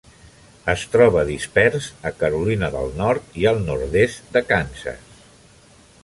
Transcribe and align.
Es 0.71 0.83
troba 0.93 1.25
dispers 1.27 1.89
a 2.09 2.11
Carolina 2.23 2.69
del 2.75 2.89
Nord 3.01 3.37
i 3.41 3.45
al 3.51 3.61
nord-est 3.67 4.31
de 4.39 4.43
Kansas. 4.53 5.21